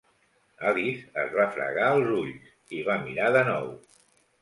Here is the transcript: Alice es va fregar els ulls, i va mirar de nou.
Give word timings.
Alice 0.69 1.11
es 1.25 1.35
va 1.41 1.47
fregar 1.59 1.91
els 1.99 2.11
ulls, 2.17 2.51
i 2.79 2.83
va 2.91 2.99
mirar 3.07 3.33
de 3.41 3.49
nou. 3.55 3.73